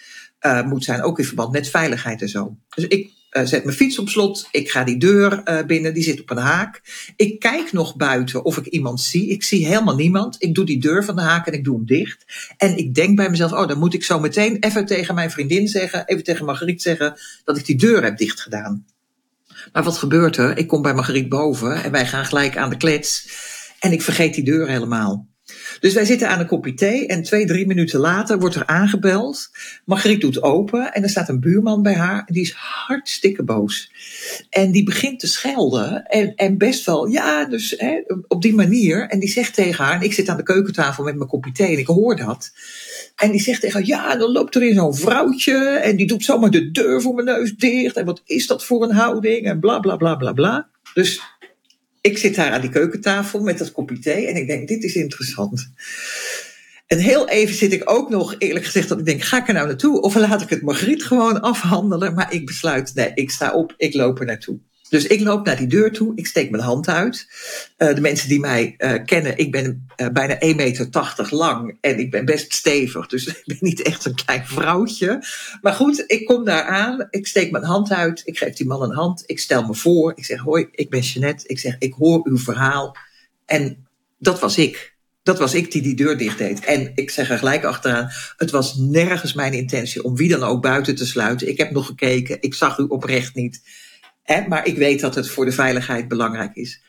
uh, 0.41 0.63
moet 0.63 0.83
zijn. 0.83 1.01
Ook 1.01 1.19
in 1.19 1.25
verband 1.25 1.51
met 1.51 1.69
veiligheid 1.69 2.21
en 2.21 2.29
zo. 2.29 2.57
Dus 2.75 2.87
ik 2.87 3.11
uh, 3.33 3.43
zet 3.45 3.63
mijn 3.63 3.75
fiets 3.75 3.99
op 3.99 4.09
slot. 4.09 4.47
Ik 4.51 4.71
ga 4.71 4.83
die 4.83 4.97
deur 4.97 5.41
uh, 5.45 5.65
binnen, 5.65 5.93
die 5.93 6.03
zit 6.03 6.21
op 6.21 6.29
een 6.29 6.37
haak. 6.37 6.81
Ik 7.15 7.39
kijk 7.39 7.71
nog 7.71 7.95
buiten 7.95 8.45
of 8.45 8.57
ik 8.57 8.65
iemand 8.65 9.01
zie. 9.01 9.29
Ik 9.29 9.43
zie 9.43 9.65
helemaal 9.65 9.95
niemand. 9.95 10.35
Ik 10.39 10.55
doe 10.55 10.65
die 10.65 10.79
deur 10.79 11.03
van 11.03 11.15
de 11.15 11.21
haak 11.21 11.47
en 11.47 11.53
ik 11.53 11.63
doe 11.63 11.75
hem 11.75 11.85
dicht. 11.85 12.25
En 12.57 12.77
ik 12.77 12.93
denk 12.93 13.15
bij 13.15 13.29
mezelf, 13.29 13.51
oh, 13.51 13.67
dan 13.67 13.79
moet 13.79 13.93
ik 13.93 14.03
zo 14.03 14.19
meteen 14.19 14.57
even 14.59 14.85
tegen 14.85 15.15
mijn 15.15 15.31
vriendin 15.31 15.67
zeggen, 15.67 16.05
even 16.05 16.23
tegen 16.23 16.45
Margriet 16.45 16.81
zeggen, 16.81 17.15
dat 17.43 17.57
ik 17.57 17.65
die 17.65 17.77
deur 17.77 18.03
heb 18.03 18.17
dicht 18.17 18.39
gedaan. 18.39 18.85
Maar 19.71 19.83
wat 19.83 19.97
gebeurt 19.97 20.37
er? 20.37 20.57
Ik 20.57 20.67
kom 20.67 20.81
bij 20.81 20.93
Margriet 20.93 21.29
boven 21.29 21.83
en 21.83 21.91
wij 21.91 22.05
gaan 22.05 22.25
gelijk 22.25 22.57
aan 22.57 22.69
de 22.69 22.77
klets. 22.77 23.27
En 23.79 23.91
ik 23.91 24.01
vergeet 24.01 24.33
die 24.33 24.43
deur 24.43 24.69
helemaal. 24.69 25.27
Dus 25.83 25.93
wij 25.93 26.05
zitten 26.05 26.29
aan 26.29 26.39
een 26.39 26.47
kopje 26.47 26.73
thee 26.73 27.07
en 27.07 27.23
twee, 27.23 27.45
drie 27.45 27.67
minuten 27.67 27.99
later 27.99 28.39
wordt 28.39 28.55
er 28.55 28.65
aangebeld. 28.65 29.49
Margriet 29.85 30.21
doet 30.21 30.41
open 30.41 30.93
en 30.93 31.03
er 31.03 31.09
staat 31.09 31.29
een 31.29 31.39
buurman 31.39 31.81
bij 31.81 31.93
haar. 31.93 32.23
Die 32.25 32.41
is 32.41 32.51
hartstikke 32.51 33.43
boos. 33.43 33.91
En 34.49 34.71
die 34.71 34.83
begint 34.83 35.19
te 35.19 35.27
schelden 35.27 36.05
en, 36.05 36.35
en 36.35 36.57
best 36.57 36.85
wel, 36.85 37.07
ja, 37.07 37.45
dus 37.45 37.75
hè, 37.77 38.01
op 38.27 38.41
die 38.41 38.53
manier. 38.53 39.07
En 39.07 39.19
die 39.19 39.29
zegt 39.29 39.53
tegen 39.53 39.85
haar, 39.85 39.95
en 39.95 40.01
ik 40.01 40.13
zit 40.13 40.29
aan 40.29 40.37
de 40.37 40.43
keukentafel 40.43 41.03
met 41.03 41.15
mijn 41.15 41.29
kopje 41.29 41.51
thee 41.51 41.73
en 41.73 41.79
ik 41.79 41.87
hoor 41.87 42.15
dat. 42.15 42.51
En 43.15 43.31
die 43.31 43.41
zegt 43.41 43.61
tegen 43.61 43.79
haar, 43.79 43.87
ja, 43.87 44.15
dan 44.15 44.31
loopt 44.31 44.55
er 44.55 44.63
in 44.63 44.75
zo'n 44.75 44.95
vrouwtje 44.95 45.57
en 45.57 45.95
die 45.95 46.07
doet 46.07 46.23
zomaar 46.23 46.51
de 46.51 46.71
deur 46.71 47.01
voor 47.01 47.13
mijn 47.13 47.37
neus 47.37 47.55
dicht. 47.55 47.97
En 47.97 48.05
wat 48.05 48.21
is 48.25 48.47
dat 48.47 48.65
voor 48.65 48.83
een 48.83 48.95
houding 48.95 49.45
en 49.45 49.59
bla 49.59 49.79
bla 49.79 49.95
bla 49.95 50.15
bla 50.15 50.31
bla. 50.31 50.67
Dus 50.93 51.21
ik 52.03 52.17
zit 52.17 52.35
daar 52.35 52.51
aan 52.51 52.61
die 52.61 52.69
keukentafel 52.69 53.39
met 53.39 53.57
dat 53.57 53.71
kopje 53.71 53.99
thee 53.99 54.27
en 54.27 54.35
ik 54.35 54.47
denk, 54.47 54.67
dit 54.67 54.83
is 54.83 54.95
interessant. 54.95 55.71
En 56.87 56.97
heel 56.97 57.29
even 57.29 57.55
zit 57.55 57.73
ik 57.73 57.89
ook 57.89 58.09
nog, 58.09 58.35
eerlijk 58.37 58.65
gezegd, 58.65 58.89
dat 58.89 58.99
ik 58.99 59.05
denk, 59.05 59.21
ga 59.21 59.37
ik 59.37 59.47
er 59.47 59.53
nou 59.53 59.67
naartoe? 59.67 60.01
Of 60.01 60.15
laat 60.15 60.41
ik 60.41 60.49
het 60.49 60.61
Margriet 60.61 61.03
gewoon 61.03 61.41
afhandelen? 61.41 62.13
Maar 62.13 62.33
ik 62.33 62.45
besluit, 62.45 62.91
nee, 62.95 63.11
ik 63.13 63.31
sta 63.31 63.53
op, 63.53 63.73
ik 63.77 63.93
loop 63.93 64.19
er 64.19 64.25
naartoe. 64.25 64.59
Dus 64.93 65.07
ik 65.07 65.19
loop 65.19 65.45
naar 65.45 65.57
die 65.57 65.67
deur 65.67 65.91
toe, 65.91 66.11
ik 66.15 66.27
steek 66.27 66.49
mijn 66.49 66.63
hand 66.63 66.87
uit. 66.87 67.27
Uh, 67.77 67.95
de 67.95 68.01
mensen 68.01 68.29
die 68.29 68.39
mij 68.39 68.75
uh, 68.77 68.93
kennen, 69.05 69.37
ik 69.37 69.51
ben 69.51 69.87
uh, 69.97 70.07
bijna 70.07 70.33
1,80 70.33 70.55
meter 70.55 71.27
lang 71.29 71.77
en 71.81 71.99
ik 71.99 72.11
ben 72.11 72.25
best 72.25 72.53
stevig. 72.53 73.07
Dus 73.07 73.27
ik 73.27 73.43
ben 73.45 73.57
niet 73.59 73.81
echt 73.81 74.05
een 74.05 74.15
klein 74.15 74.45
vrouwtje. 74.45 75.23
Maar 75.61 75.73
goed, 75.73 76.03
ik 76.07 76.25
kom 76.25 76.45
daar 76.45 76.63
aan, 76.63 77.07
ik 77.09 77.27
steek 77.27 77.51
mijn 77.51 77.63
hand 77.63 77.91
uit, 77.91 78.21
ik 78.25 78.37
geef 78.37 78.53
die 78.53 78.67
man 78.67 78.81
een 78.81 78.95
hand, 78.95 79.23
ik 79.25 79.39
stel 79.39 79.63
me 79.63 79.73
voor, 79.73 80.13
ik 80.15 80.25
zeg 80.25 80.39
hoi, 80.39 80.67
ik 80.71 80.89
ben 80.89 80.99
Jeanette, 80.99 81.47
ik 81.47 81.59
zeg 81.59 81.75
ik 81.79 81.93
hoor 81.93 82.27
uw 82.27 82.37
verhaal. 82.37 82.97
En 83.45 83.87
dat 84.19 84.39
was 84.39 84.57
ik. 84.57 84.95
Dat 85.23 85.39
was 85.39 85.53
ik 85.53 85.71
die 85.71 85.81
die 85.81 85.95
deur 85.95 86.17
dicht 86.17 86.37
deed. 86.37 86.65
En 86.65 86.91
ik 86.95 87.09
zeg 87.09 87.29
er 87.29 87.37
gelijk 87.37 87.63
achteraan, 87.63 88.09
het 88.37 88.51
was 88.51 88.75
nergens 88.75 89.33
mijn 89.33 89.53
intentie 89.53 90.03
om 90.03 90.15
wie 90.15 90.29
dan 90.29 90.43
ook 90.43 90.61
buiten 90.61 90.95
te 90.95 91.05
sluiten. 91.05 91.47
Ik 91.47 91.57
heb 91.57 91.71
nog 91.71 91.85
gekeken, 91.85 92.37
ik 92.39 92.53
zag 92.53 92.77
u 92.77 92.83
oprecht 92.83 93.35
niet. 93.35 93.61
Maar 94.47 94.65
ik 94.65 94.77
weet 94.77 94.99
dat 94.99 95.15
het 95.15 95.29
voor 95.29 95.45
de 95.45 95.51
veiligheid 95.51 96.07
belangrijk 96.07 96.55
is. 96.55 96.81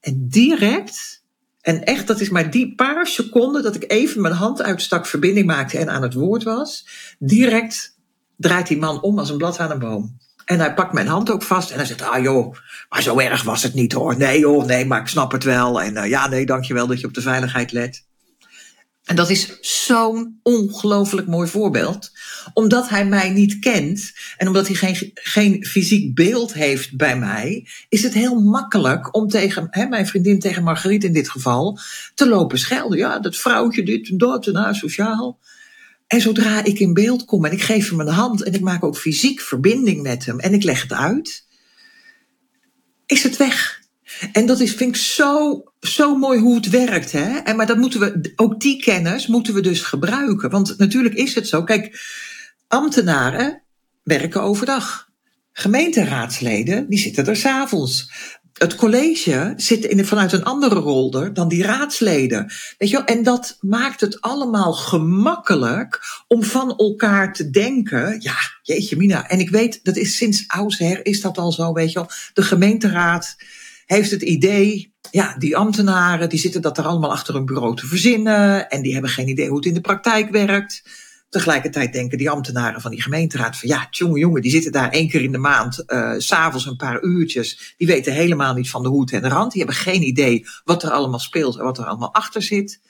En 0.00 0.28
direct, 0.28 1.22
en 1.60 1.84
echt, 1.84 2.06
dat 2.06 2.20
is 2.20 2.28
maar 2.28 2.50
die 2.50 2.74
paar 2.74 3.06
seconden 3.06 3.62
dat 3.62 3.74
ik 3.74 3.92
even 3.92 4.20
mijn 4.20 4.34
hand 4.34 4.62
uitstak, 4.62 5.06
verbinding 5.06 5.46
maakte 5.46 5.78
en 5.78 5.90
aan 5.90 6.02
het 6.02 6.14
woord 6.14 6.42
was. 6.42 6.86
Direct 7.18 7.96
draait 8.36 8.66
die 8.66 8.78
man 8.78 9.02
om 9.02 9.18
als 9.18 9.30
een 9.30 9.36
blad 9.36 9.58
aan 9.58 9.70
een 9.70 9.78
boom. 9.78 10.16
En 10.44 10.58
hij 10.58 10.74
pakt 10.74 10.92
mijn 10.92 11.06
hand 11.06 11.30
ook 11.30 11.42
vast 11.42 11.70
en 11.70 11.76
hij 11.76 11.86
zegt, 11.86 12.02
ah 12.02 12.22
joh, 12.22 12.56
maar 12.88 13.02
zo 13.02 13.18
erg 13.18 13.42
was 13.42 13.62
het 13.62 13.74
niet 13.74 13.92
hoor. 13.92 14.16
Nee 14.16 14.38
joh, 14.38 14.64
nee, 14.64 14.86
maar 14.86 15.00
ik 15.00 15.06
snap 15.06 15.32
het 15.32 15.44
wel. 15.44 15.82
En 15.82 15.96
uh, 15.96 16.08
ja, 16.08 16.28
nee, 16.28 16.46
dankjewel 16.46 16.86
dat 16.86 17.00
je 17.00 17.06
op 17.06 17.14
de 17.14 17.20
veiligheid 17.20 17.72
let. 17.72 18.04
En 19.02 19.16
dat 19.16 19.30
is 19.30 19.58
zo'n 19.60 20.38
ongelooflijk 20.42 21.26
mooi 21.26 21.48
voorbeeld. 21.48 22.10
Omdat 22.54 22.88
hij 22.88 23.06
mij 23.06 23.30
niet 23.30 23.58
kent 23.58 24.12
en 24.36 24.46
omdat 24.46 24.66
hij 24.66 24.76
geen, 24.76 25.10
geen 25.14 25.66
fysiek 25.66 26.14
beeld 26.14 26.52
heeft 26.52 26.96
bij 26.96 27.18
mij, 27.18 27.66
is 27.88 28.02
het 28.02 28.14
heel 28.14 28.40
makkelijk 28.40 29.16
om 29.16 29.28
tegen 29.28 29.66
hè, 29.70 29.86
mijn 29.86 30.06
vriendin, 30.06 30.38
tegen 30.38 30.62
Margriet 30.62 31.04
in 31.04 31.12
dit 31.12 31.30
geval, 31.30 31.78
te 32.14 32.28
lopen 32.28 32.58
schelden. 32.58 32.98
Ja, 32.98 33.18
dat 33.18 33.36
vrouwtje, 33.36 33.82
dit 33.82 34.08
en 34.08 34.18
dat 34.18 34.46
en 34.46 34.56
asociaal. 34.56 35.38
En 36.06 36.20
zodra 36.20 36.64
ik 36.64 36.78
in 36.78 36.94
beeld 36.94 37.24
kom 37.24 37.44
en 37.44 37.52
ik 37.52 37.62
geef 37.62 37.90
hem 37.90 38.00
een 38.00 38.08
hand 38.08 38.42
en 38.42 38.54
ik 38.54 38.60
maak 38.60 38.84
ook 38.84 38.96
fysiek 38.96 39.40
verbinding 39.40 40.02
met 40.02 40.24
hem 40.24 40.40
en 40.40 40.54
ik 40.54 40.62
leg 40.62 40.82
het 40.82 40.92
uit, 40.92 41.46
is 43.06 43.22
het 43.22 43.36
weg. 43.36 43.81
En 44.32 44.46
dat 44.46 44.60
is, 44.60 44.74
vind 44.74 44.96
ik 44.96 45.02
zo, 45.02 45.62
zo 45.80 46.16
mooi 46.16 46.40
hoe 46.40 46.54
het 46.54 46.70
werkt. 46.70 47.12
Hè? 47.12 47.38
En, 47.38 47.56
maar 47.56 47.66
dat 47.66 47.76
moeten 47.76 48.00
we, 48.00 48.32
ook 48.36 48.60
die 48.60 48.82
kennis 48.82 49.26
moeten 49.26 49.54
we 49.54 49.60
dus 49.60 49.80
gebruiken. 49.80 50.50
Want 50.50 50.78
natuurlijk 50.78 51.14
is 51.14 51.34
het 51.34 51.48
zo. 51.48 51.62
Kijk, 51.62 52.00
ambtenaren 52.68 53.62
werken 54.02 54.42
overdag. 54.42 55.10
Gemeenteraadsleden, 55.52 56.88
die 56.88 56.98
zitten 56.98 57.26
er 57.26 57.36
s'avonds. 57.36 58.10
Het 58.52 58.74
college 58.74 59.52
zit 59.56 59.84
in, 59.84 60.04
vanuit 60.04 60.32
een 60.32 60.44
andere 60.44 60.74
rol 60.74 61.10
dan 61.32 61.48
die 61.48 61.62
raadsleden. 61.62 62.52
Weet 62.78 62.90
je 62.90 62.96
wel? 62.96 63.04
En 63.04 63.22
dat 63.22 63.56
maakt 63.60 64.00
het 64.00 64.20
allemaal 64.20 64.72
gemakkelijk 64.72 66.00
om 66.28 66.42
van 66.42 66.76
elkaar 66.76 67.32
te 67.34 67.50
denken. 67.50 68.20
Ja, 68.20 68.34
jeetje 68.62 68.96
mina. 68.96 69.28
En 69.28 69.38
ik 69.38 69.50
weet, 69.50 69.80
dat 69.82 69.96
is 69.96 70.16
sinds 70.16 70.44
oudsher 70.46 71.06
is 71.06 71.20
dat 71.20 71.38
al 71.38 71.52
zo, 71.52 71.72
weet 71.72 71.92
je 71.92 71.98
wel. 71.98 72.10
De 72.32 72.42
gemeenteraad 72.42 73.36
heeft 73.86 74.10
het 74.10 74.22
idee, 74.22 74.94
ja, 75.10 75.34
die 75.38 75.56
ambtenaren 75.56 76.28
die 76.28 76.38
zitten 76.38 76.62
dat 76.62 76.78
er 76.78 76.84
allemaal 76.84 77.12
achter 77.12 77.34
een 77.34 77.46
bureau 77.46 77.76
te 77.76 77.86
verzinnen 77.86 78.70
en 78.70 78.82
die 78.82 78.92
hebben 78.92 79.10
geen 79.10 79.28
idee 79.28 79.48
hoe 79.48 79.56
het 79.56 79.66
in 79.66 79.74
de 79.74 79.80
praktijk 79.80 80.30
werkt. 80.30 80.82
Tegelijkertijd 81.28 81.92
denken 81.92 82.18
die 82.18 82.30
ambtenaren 82.30 82.80
van 82.80 82.90
die 82.90 83.02
gemeenteraad 83.02 83.56
van 83.56 83.68
ja, 83.68 83.86
jongen, 83.90 84.20
jongen, 84.20 84.42
die 84.42 84.50
zitten 84.50 84.72
daar 84.72 84.90
één 84.90 85.08
keer 85.08 85.22
in 85.22 85.32
de 85.32 85.38
maand, 85.38 85.84
uh, 85.86 86.14
s'avonds 86.16 86.66
een 86.66 86.76
paar 86.76 87.02
uurtjes. 87.02 87.74
Die 87.76 87.86
weten 87.86 88.12
helemaal 88.12 88.54
niet 88.54 88.70
van 88.70 88.82
de 88.82 88.88
hoed 88.88 89.12
en 89.12 89.22
de 89.22 89.28
rand. 89.28 89.52
Die 89.52 89.62
hebben 89.62 89.80
geen 89.80 90.02
idee 90.02 90.46
wat 90.64 90.82
er 90.82 90.90
allemaal 90.90 91.18
speelt 91.18 91.58
en 91.58 91.64
wat 91.64 91.78
er 91.78 91.84
allemaal 91.84 92.14
achter 92.14 92.42
zit. 92.42 92.80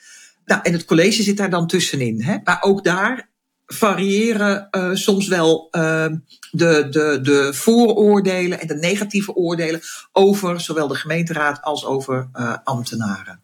Nou, 0.45 0.61
en 0.63 0.73
het 0.73 0.85
college 0.85 1.23
zit 1.23 1.37
daar 1.37 1.49
dan 1.49 1.67
tussenin. 1.67 2.21
Hè? 2.21 2.37
Maar 2.43 2.61
ook 2.61 2.83
daar 2.83 3.31
variëren 3.65 4.67
uh, 4.71 4.89
soms 4.93 5.27
wel 5.27 5.67
uh, 5.71 6.05
de, 6.51 6.87
de, 6.89 7.19
de 7.21 7.49
vooroordelen 7.53 8.59
en 8.59 8.67
de 8.67 8.75
negatieve 8.75 9.35
oordelen 9.35 9.81
over 10.11 10.61
zowel 10.61 10.87
de 10.87 10.95
gemeenteraad 10.95 11.61
als 11.61 11.85
over 11.85 12.29
uh, 12.33 12.57
ambtenaren. 12.63 13.41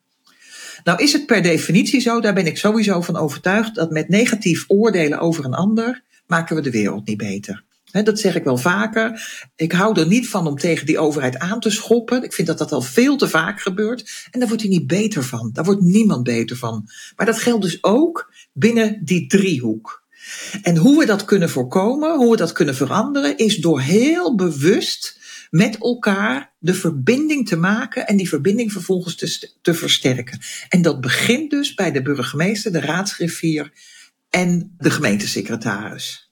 Nou 0.84 1.04
is 1.04 1.14
het 1.14 1.26
per 1.26 1.42
definitie 1.42 2.00
zo, 2.00 2.20
daar 2.20 2.34
ben 2.34 2.48
ik 2.48 2.58
sowieso 2.58 3.02
van 3.02 3.18
overtuigd, 3.18 3.76
dat 3.76 3.92
met 3.92 4.10
negatief 4.10 4.66
oordelen 4.68 5.20
over 5.20 5.46
een 5.46 5.54
ander 5.54 6.04
maken 6.28 6.56
we 6.56 6.62
de 6.62 6.72
wereld 6.72 7.08
niet 7.08 7.18
beter. 7.18 7.64
dat 7.92 8.20
zeg 8.20 8.36
ik 8.36 8.44
wel 8.44 8.58
vaker. 8.58 9.22
Ik 9.56 9.72
hou 9.72 10.00
er 10.00 10.08
niet 10.08 10.30
van 10.30 10.48
om 10.48 10.56
tegen 10.56 10.86
die 10.86 11.00
overheid 11.00 11.38
aan 11.38 11.60
te 11.60 11.70
schoppen. 11.70 12.24
Ik 12.24 12.34
vind 12.34 12.48
dat 12.48 12.58
dat 12.58 12.72
al 12.72 12.82
veel 12.82 13.18
te 13.18 13.30
vaak 13.30 13.62
gebeurt. 13.62 14.28
En 14.32 14.40
daar 14.40 14.48
wordt 14.48 14.64
hij 14.64 14.72
niet 14.72 14.88
beter 14.88 15.24
van. 15.24 15.50
Daar 15.54 15.66
wordt 15.66 15.82
niemand 15.82 16.24
beter 16.24 16.58
van. 16.58 16.90
Maar 17.16 17.26
dat 17.26 17.40
geldt 17.40 17.64
dus 17.64 17.84
ook 17.84 18.34
binnen 18.54 19.02
die 19.06 19.28
driehoek. 19.28 20.08
En 20.62 20.78
hoe 20.78 21.00
we 21.00 21.06
dat 21.06 21.26
kunnen 21.26 21.50
voorkomen, 21.50 22.18
hoe 22.18 22.32
we 22.32 22.38
dat 22.38 22.52
kunnen 22.52 22.76
veranderen, 22.76 23.38
is 23.38 23.58
door 23.58 23.82
heel 23.82 24.36
bewust 24.36 25.20
met 25.50 25.78
elkaar 25.78 26.54
de 26.60 26.74
verbinding 26.74 27.48
te 27.48 27.56
maken 27.56 28.08
en 28.08 28.18
die 28.18 28.30
verbinding 28.30 28.72
vervolgens 28.72 29.16
te, 29.16 29.52
te 29.62 29.74
versterken. 29.74 30.40
En 30.70 30.82
dat 30.82 31.02
begint 31.02 31.50
dus 31.50 31.74
bij 31.74 31.92
de 31.92 32.02
burgemeester, 32.02 32.72
de 32.72 32.80
raadsgriffier 32.80 33.72
en 34.30 34.76
de 34.78 34.92
gemeentesecretaris. 34.92 36.29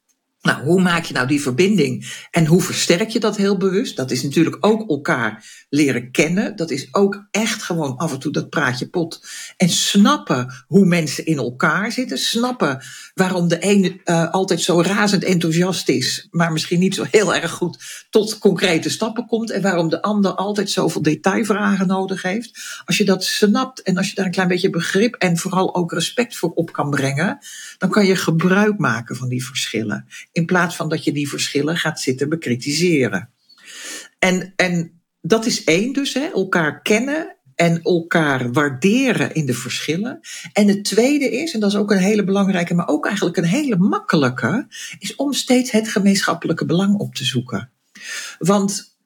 Nou, 0.48 0.64
hoe 0.64 0.82
maak 0.82 1.04
je 1.04 1.14
nou 1.14 1.28
die 1.28 1.42
verbinding 1.42 2.26
en 2.32 2.46
hoe 2.46 2.62
versterk 2.62 3.10
je 3.10 3.20
dat 3.20 3.38
heel 3.38 3.58
bewust? 3.58 3.96
Dat 3.96 4.12
is 4.12 4.24
natuurlijk 4.24 4.58
ook 4.60 4.90
elkaar 4.90 5.46
leren 5.70 6.12
kennen. 6.12 6.56
Dat 6.56 6.72
is 6.72 6.88
ook 6.92 7.28
echt 7.32 7.64
gewoon 7.64 7.98
af 7.98 8.12
en 8.12 8.20
toe 8.20 8.32
dat 8.32 8.50
praatje 8.50 8.90
pot. 8.90 9.26
En 9.58 9.70
snappen 9.70 10.54
hoe 10.68 10.86
mensen 10.86 11.26
in 11.26 11.38
elkaar 11.38 11.92
zitten. 11.92 12.18
Snappen 12.18 12.82
waarom 13.14 13.48
de 13.48 13.58
een 13.60 14.02
uh, 14.06 14.32
altijd 14.32 14.62
zo 14.62 14.82
razend 14.82 15.24
enthousiast 15.24 15.90
is, 15.90 16.28
maar 16.32 16.52
misschien 16.52 16.80
niet 16.80 16.96
zo 16.96 17.06
heel 17.12 17.36
erg 17.36 17.52
goed 17.52 18.06
tot 18.10 18.38
concrete 18.38 18.90
stappen 18.90 19.26
komt. 19.26 19.52
En 19.52 19.62
waarom 19.62 19.90
de 19.90 20.02
ander 20.02 20.32
altijd 20.32 20.70
zoveel 20.70 21.02
detailvragen 21.02 21.88
nodig 21.88 22.22
heeft. 22.22 22.82
Als 22.86 22.98
je 22.98 23.06
dat 23.06 23.24
snapt 23.24 23.82
en 23.82 23.98
als 23.98 24.10
je 24.10 24.16
daar 24.16 24.26
een 24.26 24.32
klein 24.32 24.48
beetje 24.48 24.70
begrip 24.70 25.16
en 25.16 25.38
vooral 25.38 25.76
ook 25.76 25.92
respect 25.92 26.38
voor 26.38 26.52
op 26.52 26.72
kan 26.72 26.90
brengen, 26.90 27.38
dan 27.78 27.90
kan 27.90 28.06
je 28.06 28.16
gebruik 28.16 28.78
maken 28.78 29.16
van 29.16 29.28
die 29.28 29.46
verschillen. 29.46 30.08
In 30.38 30.46
plaats 30.46 30.76
van 30.76 30.90
dat 30.90 31.04
je 31.04 31.12
die 31.12 31.30
verschillen 31.30 31.78
gaat 31.78 32.00
zitten 32.00 32.30
bekritiseren. 32.30 33.30
En, 34.20 34.54
en 34.56 35.02
dat 35.22 35.46
is 35.46 35.64
één 35.64 35.94
dus, 35.94 36.14
hè, 36.14 36.26
elkaar 36.34 36.82
kennen 36.82 37.36
en 37.56 37.82
elkaar 37.82 38.52
waarderen 38.52 39.34
in 39.34 39.46
de 39.46 39.54
verschillen. 39.54 40.20
En 40.54 40.68
het 40.68 40.84
tweede 40.84 41.32
is, 41.32 41.54
en 41.54 41.60
dat 41.60 41.70
is 41.70 41.76
ook 41.76 41.92
een 41.92 41.98
hele 41.98 42.24
belangrijke, 42.24 42.74
maar 42.74 42.88
ook 42.88 43.06
eigenlijk 43.06 43.38
een 43.38 43.44
hele 43.44 43.78
makkelijke, 43.78 44.68
is 45.00 45.16
om 45.16 45.34
steeds 45.34 45.72
het 45.72 45.88
gemeenschappelijke 45.88 46.66
belang 46.66 46.96
op 46.96 47.16
te 47.16 47.26
zoeken. 47.26 47.72
Want 48.40 48.98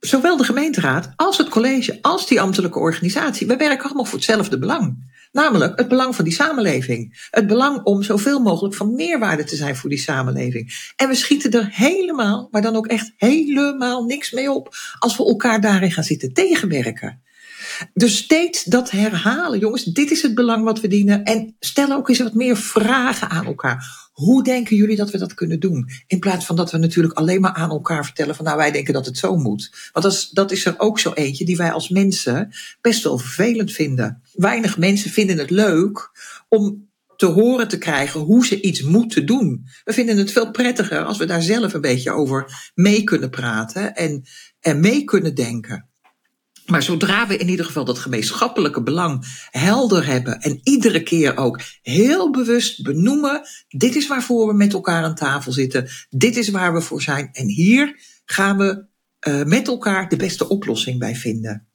zowel 0.00 0.36
de 0.36 0.44
gemeenteraad 0.44 1.12
als 1.16 1.38
het 1.38 1.48
college, 1.48 1.98
als 2.02 2.26
die 2.26 2.40
ambtelijke 2.40 2.78
organisatie, 2.78 3.46
we 3.46 3.56
werken 3.56 3.84
allemaal 3.84 4.04
voor 4.04 4.18
hetzelfde 4.18 4.58
belang. 4.58 5.08
Namelijk 5.32 5.78
het 5.78 5.88
belang 5.88 6.14
van 6.14 6.24
die 6.24 6.34
samenleving. 6.34 7.28
Het 7.30 7.46
belang 7.46 7.82
om 7.84 8.02
zoveel 8.02 8.40
mogelijk 8.40 8.74
van 8.74 8.94
meerwaarde 8.94 9.44
te 9.44 9.56
zijn 9.56 9.76
voor 9.76 9.90
die 9.90 9.98
samenleving. 9.98 10.92
En 10.96 11.08
we 11.08 11.14
schieten 11.14 11.50
er 11.50 11.68
helemaal, 11.70 12.48
maar 12.50 12.62
dan 12.62 12.76
ook 12.76 12.86
echt 12.86 13.12
helemaal 13.16 14.04
niks 14.04 14.30
mee 14.30 14.50
op 14.50 14.74
als 14.98 15.16
we 15.16 15.24
elkaar 15.24 15.60
daarin 15.60 15.92
gaan 15.92 16.04
zitten 16.04 16.32
tegenwerken. 16.32 17.22
Dus 17.92 18.16
steeds 18.16 18.64
dat 18.64 18.90
herhalen, 18.90 19.58
jongens, 19.58 19.84
dit 19.84 20.10
is 20.10 20.22
het 20.22 20.34
belang 20.34 20.64
wat 20.64 20.80
we 20.80 20.88
dienen. 20.88 21.24
En 21.24 21.56
stel 21.60 21.92
ook 21.92 22.08
eens 22.08 22.18
wat 22.18 22.34
meer 22.34 22.56
vragen 22.56 23.30
aan 23.30 23.46
elkaar. 23.46 24.08
Hoe 24.12 24.44
denken 24.44 24.76
jullie 24.76 24.96
dat 24.96 25.10
we 25.10 25.18
dat 25.18 25.34
kunnen 25.34 25.60
doen? 25.60 25.90
In 26.06 26.18
plaats 26.18 26.46
van 26.46 26.56
dat 26.56 26.70
we 26.70 26.78
natuurlijk 26.78 27.14
alleen 27.14 27.40
maar 27.40 27.52
aan 27.52 27.70
elkaar 27.70 28.04
vertellen 28.04 28.34
van 28.34 28.44
nou 28.44 28.56
wij 28.56 28.70
denken 28.70 28.94
dat 28.94 29.06
het 29.06 29.18
zo 29.18 29.36
moet. 29.36 29.90
Want 29.92 30.04
dat 30.04 30.14
is, 30.14 30.28
dat 30.28 30.50
is 30.50 30.64
er 30.66 30.74
ook 30.76 30.98
zo 30.98 31.12
eentje 31.12 31.44
die 31.44 31.56
wij 31.56 31.72
als 31.72 31.88
mensen 31.88 32.50
best 32.80 33.02
wel 33.02 33.18
vervelend 33.18 33.72
vinden. 33.72 34.22
Weinig 34.32 34.78
mensen 34.78 35.10
vinden 35.10 35.38
het 35.38 35.50
leuk 35.50 36.10
om 36.48 36.88
te 37.16 37.26
horen 37.26 37.68
te 37.68 37.78
krijgen 37.78 38.20
hoe 38.20 38.46
ze 38.46 38.60
iets 38.60 38.82
moeten 38.82 39.26
doen. 39.26 39.66
We 39.84 39.92
vinden 39.92 40.16
het 40.16 40.32
veel 40.32 40.50
prettiger 40.50 41.04
als 41.04 41.18
we 41.18 41.24
daar 41.24 41.42
zelf 41.42 41.74
een 41.74 41.80
beetje 41.80 42.12
over 42.12 42.70
mee 42.74 43.04
kunnen 43.04 43.30
praten 43.30 43.94
en, 43.94 44.22
en 44.60 44.80
mee 44.80 45.04
kunnen 45.04 45.34
denken. 45.34 45.89
Maar 46.70 46.82
zodra 46.82 47.26
we 47.26 47.36
in 47.36 47.48
ieder 47.48 47.64
geval 47.64 47.84
dat 47.84 47.98
gemeenschappelijke 47.98 48.82
belang 48.82 49.24
helder 49.50 50.06
hebben 50.06 50.40
en 50.40 50.60
iedere 50.62 51.02
keer 51.02 51.36
ook 51.36 51.60
heel 51.82 52.30
bewust 52.30 52.82
benoemen, 52.82 53.40
dit 53.68 53.96
is 53.96 54.06
waarvoor 54.06 54.46
we 54.46 54.54
met 54.54 54.72
elkaar 54.72 55.04
aan 55.04 55.14
tafel 55.14 55.52
zitten, 55.52 55.88
dit 56.08 56.36
is 56.36 56.48
waar 56.48 56.72
we 56.72 56.80
voor 56.80 57.02
zijn 57.02 57.28
en 57.32 57.46
hier 57.46 57.96
gaan 58.24 58.56
we 58.56 58.84
uh, 59.28 59.42
met 59.42 59.68
elkaar 59.68 60.08
de 60.08 60.16
beste 60.16 60.48
oplossing 60.48 60.98
bij 60.98 61.16
vinden. 61.16 61.68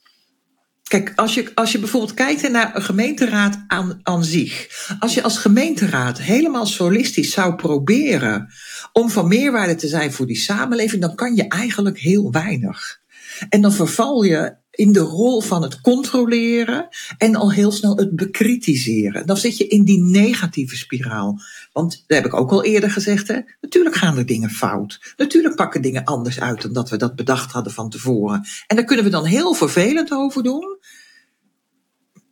Kijk, 0.83 1.13
als 1.15 1.33
je, 1.33 1.51
als 1.55 1.71
je 1.71 1.79
bijvoorbeeld 1.79 2.13
kijkt 2.13 2.49
naar 2.49 2.75
een 2.75 2.81
gemeenteraad 2.81 3.63
aan, 3.67 3.99
aan 4.03 4.23
zich. 4.23 4.67
Als 4.99 5.13
je 5.13 5.23
als 5.23 5.37
gemeenteraad 5.37 6.21
helemaal 6.21 6.65
solistisch 6.65 7.31
zou 7.31 7.55
proberen 7.55 8.53
om 8.91 9.09
van 9.09 9.27
meerwaarde 9.27 9.75
te 9.75 9.87
zijn 9.87 10.13
voor 10.13 10.27
die 10.27 10.37
samenleving, 10.37 11.01
dan 11.01 11.15
kan 11.15 11.35
je 11.35 11.47
eigenlijk 11.47 11.99
heel 11.99 12.31
weinig. 12.31 13.03
En 13.49 13.61
dan 13.61 13.73
verval 13.73 14.23
je 14.23 14.55
in 14.75 14.91
de 14.91 14.99
rol 14.99 15.41
van 15.41 15.61
het 15.61 15.81
controleren 15.81 16.87
en 17.17 17.35
al 17.35 17.51
heel 17.51 17.71
snel 17.71 17.97
het 17.97 18.15
bekritiseren. 18.15 19.25
Dan 19.25 19.37
zit 19.37 19.57
je 19.57 19.67
in 19.67 19.83
die 19.83 20.01
negatieve 20.01 20.77
spiraal. 20.77 21.39
Want, 21.73 22.03
dat 22.07 22.17
heb 22.17 22.25
ik 22.25 22.33
ook 22.33 22.51
al 22.51 22.63
eerder 22.63 22.91
gezegd, 22.91 23.27
hè, 23.27 23.39
natuurlijk 23.61 23.95
gaan 23.95 24.17
er 24.17 24.25
dingen 24.25 24.49
fout. 24.49 25.13
Natuurlijk 25.17 25.55
pakken 25.55 25.81
dingen 25.81 26.03
anders 26.03 26.39
uit 26.39 26.61
dan 26.61 26.73
dat 26.73 26.89
we 26.89 26.97
dat 26.97 27.15
bedacht 27.15 27.51
hadden 27.51 27.73
van 27.73 27.89
tevoren. 27.89 28.45
En 28.67 28.75
daar 28.75 28.85
kunnen 28.85 29.05
we 29.05 29.11
dan 29.11 29.25
heel 29.25 29.53
vervelend 29.53 30.11
over 30.11 30.43
doen. 30.43 30.77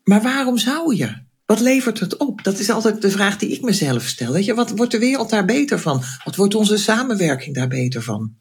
Maar 0.03 0.21
waarom 0.21 0.57
zou 0.57 0.95
je? 0.95 1.21
Wat 1.45 1.59
levert 1.59 1.99
het 1.99 2.17
op? 2.17 2.43
Dat 2.43 2.59
is 2.59 2.69
altijd 2.69 3.01
de 3.01 3.11
vraag 3.11 3.37
die 3.37 3.49
ik 3.49 3.61
mezelf 3.61 4.03
stel. 4.03 4.31
Weet 4.31 4.45
je, 4.45 4.53
wat 4.53 4.69
wordt 4.69 4.91
de 4.91 4.99
wereld 4.99 5.29
daar 5.29 5.45
beter 5.45 5.79
van? 5.79 6.03
Wat 6.23 6.35
wordt 6.35 6.55
onze 6.55 6.77
samenwerking 6.77 7.55
daar 7.55 7.67
beter 7.67 8.01
van? 8.01 8.35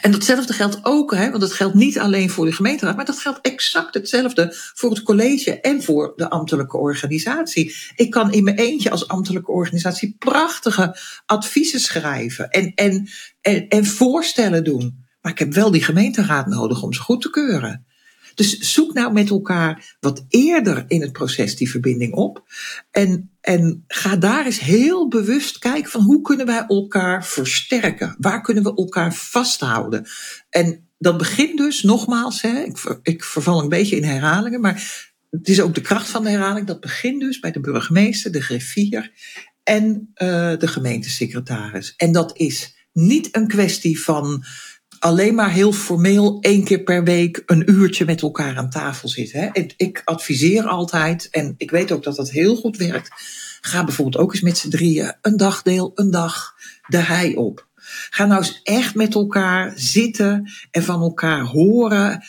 En 0.00 0.10
datzelfde 0.10 0.52
geldt 0.52 0.78
ook, 0.82 1.14
hè, 1.14 1.28
want 1.28 1.40
dat 1.40 1.52
geldt 1.52 1.74
niet 1.74 1.98
alleen 1.98 2.30
voor 2.30 2.46
de 2.46 2.52
gemeenteraad, 2.52 2.96
maar 2.96 3.04
dat 3.04 3.18
geldt 3.18 3.40
exact 3.42 3.94
hetzelfde 3.94 4.48
voor 4.74 4.90
het 4.90 5.02
college 5.02 5.60
en 5.60 5.82
voor 5.82 6.12
de 6.16 6.30
ambtelijke 6.30 6.76
organisatie. 6.76 7.74
Ik 7.94 8.10
kan 8.10 8.32
in 8.32 8.44
mijn 8.44 8.56
eentje 8.56 8.90
als 8.90 9.08
ambtelijke 9.08 9.50
organisatie 9.50 10.16
prachtige 10.18 10.96
adviezen 11.26 11.80
schrijven 11.80 12.50
en, 12.50 12.72
en, 12.74 13.08
en, 13.40 13.68
en 13.68 13.86
voorstellen 13.86 14.64
doen. 14.64 15.04
Maar 15.20 15.32
ik 15.32 15.38
heb 15.38 15.52
wel 15.52 15.70
die 15.70 15.82
gemeenteraad 15.82 16.46
nodig 16.46 16.82
om 16.82 16.92
ze 16.92 17.00
goed 17.00 17.22
te 17.22 17.30
keuren. 17.30 17.86
Dus 18.34 18.58
zoek 18.58 18.92
nou 18.92 19.12
met 19.12 19.30
elkaar 19.30 19.96
wat 20.00 20.24
eerder 20.28 20.84
in 20.88 21.00
het 21.00 21.12
proces 21.12 21.56
die 21.56 21.70
verbinding 21.70 22.12
op. 22.14 22.44
En, 22.90 23.35
en 23.46 23.84
ga 23.86 24.16
daar 24.16 24.44
eens 24.44 24.60
heel 24.60 25.08
bewust 25.08 25.58
kijken 25.58 25.90
van 25.90 26.00
hoe 26.00 26.22
kunnen 26.22 26.46
wij 26.46 26.64
elkaar 26.68 27.26
versterken? 27.26 28.16
Waar 28.18 28.40
kunnen 28.40 28.62
we 28.62 28.74
elkaar 28.74 29.14
vasthouden? 29.14 30.06
En 30.50 30.88
dat 30.98 31.18
begint 31.18 31.56
dus, 31.56 31.82
nogmaals, 31.82 32.42
hè, 32.42 32.62
ik, 32.62 32.98
ik 33.02 33.24
verval 33.24 33.62
een 33.62 33.68
beetje 33.68 33.96
in 33.96 34.04
herhalingen, 34.04 34.60
maar 34.60 35.06
het 35.30 35.48
is 35.48 35.60
ook 35.60 35.74
de 35.74 35.80
kracht 35.80 36.08
van 36.08 36.22
de 36.22 36.30
herhaling. 36.30 36.66
Dat 36.66 36.80
begint 36.80 37.20
dus 37.20 37.38
bij 37.38 37.50
de 37.50 37.60
burgemeester, 37.60 38.32
de 38.32 38.42
griffier 38.42 39.12
en 39.62 40.10
uh, 40.14 40.58
de 40.58 40.68
gemeentesecretaris. 40.68 41.94
En 41.96 42.12
dat 42.12 42.38
is 42.38 42.88
niet 42.92 43.36
een 43.36 43.48
kwestie 43.48 44.00
van 44.00 44.44
alleen 45.06 45.34
maar 45.34 45.50
heel 45.50 45.72
formeel 45.72 46.38
één 46.40 46.64
keer 46.64 46.80
per 46.82 47.04
week 47.04 47.42
een 47.46 47.70
uurtje 47.70 48.04
met 48.04 48.22
elkaar 48.22 48.56
aan 48.56 48.70
tafel 48.70 49.08
zitten. 49.08 49.40
Hè. 49.40 49.64
Ik 49.76 50.02
adviseer 50.04 50.66
altijd, 50.66 51.28
en 51.30 51.54
ik 51.56 51.70
weet 51.70 51.92
ook 51.92 52.02
dat 52.02 52.16
dat 52.16 52.30
heel 52.30 52.56
goed 52.56 52.76
werkt. 52.76 53.10
Ga 53.60 53.84
bijvoorbeeld 53.84 54.22
ook 54.22 54.32
eens 54.32 54.42
met 54.42 54.58
z'n 54.58 54.68
drieën 54.68 55.14
een 55.22 55.36
dagdeel, 55.36 55.92
een 55.94 56.10
dag 56.10 56.54
de 56.86 56.96
hei 56.96 57.34
op. 57.34 57.66
Ga 58.10 58.26
nou 58.26 58.42
eens 58.42 58.60
echt 58.62 58.94
met 58.94 59.14
elkaar 59.14 59.72
zitten 59.76 60.50
en 60.70 60.82
van 60.82 61.00
elkaar 61.00 61.44
horen. 61.44 62.24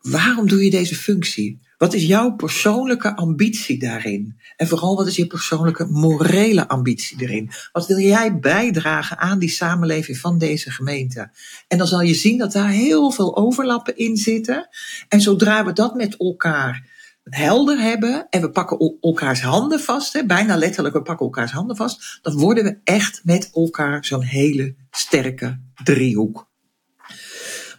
Waarom 0.00 0.48
doe 0.48 0.64
je 0.64 0.70
deze 0.70 0.94
functie? 0.94 1.60
Wat 1.80 1.94
is 1.94 2.06
jouw 2.06 2.34
persoonlijke 2.34 3.16
ambitie 3.16 3.78
daarin? 3.78 4.40
En 4.56 4.68
vooral 4.68 4.96
wat 4.96 5.06
is 5.06 5.16
je 5.16 5.26
persoonlijke 5.26 5.84
morele 5.84 6.68
ambitie 6.68 7.22
erin? 7.22 7.50
Wat 7.72 7.86
wil 7.86 7.98
jij 7.98 8.38
bijdragen 8.38 9.18
aan 9.18 9.38
die 9.38 9.48
samenleving 9.48 10.18
van 10.18 10.38
deze 10.38 10.70
gemeente? 10.70 11.30
En 11.68 11.78
dan 11.78 11.86
zal 11.86 12.00
je 12.00 12.14
zien 12.14 12.38
dat 12.38 12.52
daar 12.52 12.68
heel 12.68 13.10
veel 13.10 13.36
overlappen 13.36 13.96
in 13.96 14.16
zitten. 14.16 14.68
En 15.08 15.20
zodra 15.20 15.64
we 15.64 15.72
dat 15.72 15.94
met 15.94 16.16
elkaar 16.16 16.88
helder 17.24 17.78
hebben 17.78 18.26
en 18.30 18.40
we 18.40 18.50
pakken 18.50 18.98
elkaars 19.00 19.42
handen 19.42 19.80
vast, 19.80 20.12
hè, 20.12 20.26
bijna 20.26 20.56
letterlijk, 20.56 20.94
we 20.94 21.02
pakken 21.02 21.26
elkaars 21.26 21.52
handen 21.52 21.76
vast, 21.76 22.18
dan 22.22 22.38
worden 22.38 22.64
we 22.64 22.80
echt 22.84 23.20
met 23.24 23.50
elkaar 23.54 24.04
zo'n 24.04 24.22
hele 24.22 24.74
sterke 24.90 25.60
driehoek. 25.84 26.49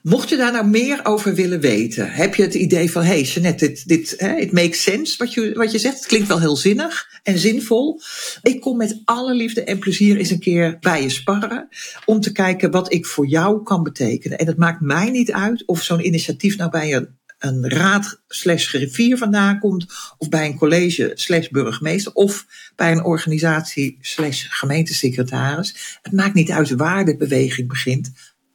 Mocht 0.01 0.29
je 0.29 0.37
daar 0.37 0.51
nou 0.51 0.67
meer 0.67 0.99
over 1.05 1.35
willen 1.35 1.59
weten, 1.59 2.11
heb 2.11 2.35
je 2.35 2.43
het 2.43 2.53
idee 2.53 2.91
van, 2.91 3.01
hé 3.01 3.07
hey, 3.07 3.21
Jeanette, 3.21 3.67
dit, 3.67 3.87
dit 3.87 4.13
hè, 4.17 4.47
makes 4.51 4.81
sense 4.81 5.17
wat 5.17 5.33
je, 5.33 5.53
wat 5.53 5.71
je 5.71 5.79
zegt. 5.79 5.95
Het 5.95 6.05
klinkt 6.05 6.27
wel 6.27 6.39
heel 6.39 6.55
zinnig 6.55 7.19
en 7.23 7.37
zinvol. 7.37 8.01
Ik 8.41 8.61
kom 8.61 8.77
met 8.77 9.01
alle 9.05 9.33
liefde 9.33 9.63
en 9.63 9.79
plezier 9.79 10.17
eens 10.17 10.29
een 10.29 10.39
keer 10.39 10.77
bij 10.79 11.01
je 11.01 11.09
sparren. 11.09 11.67
Om 12.05 12.19
te 12.19 12.31
kijken 12.31 12.71
wat 12.71 12.93
ik 12.93 13.05
voor 13.05 13.27
jou 13.27 13.63
kan 13.63 13.83
betekenen. 13.83 14.37
En 14.37 14.47
het 14.47 14.57
maakt 14.57 14.81
mij 14.81 15.09
niet 15.09 15.31
uit 15.31 15.65
of 15.65 15.83
zo'n 15.83 16.05
initiatief 16.05 16.57
nou 16.57 16.71
bij 16.71 16.93
een 16.95 17.19
een 17.41 17.69
raad 17.69 18.21
slash 18.27 18.67
griffier 18.67 19.17
vandaan 19.17 19.59
komt, 19.59 19.85
of 20.17 20.29
bij 20.29 20.45
een 20.45 20.57
college 20.57 21.11
slash 21.13 21.47
burgemeester, 21.47 22.13
of 22.13 22.45
bij 22.75 22.91
een 22.91 23.03
organisatie 23.03 23.97
slash 24.01 24.45
gemeentesecretaris. 24.49 25.99
Het 26.01 26.13
maakt 26.13 26.33
niet 26.33 26.51
uit 26.51 26.69
waar 26.69 27.05
de 27.05 27.17
beweging 27.17 27.67
begint, 27.67 28.11